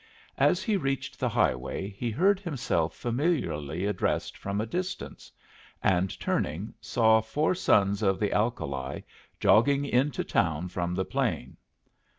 [0.39, 5.31] As he reached the highway he heard himself familiarly addressed from a distance,
[5.83, 9.01] and, turning, saw four sons of the alkali
[9.39, 11.55] jogging into town from the plain.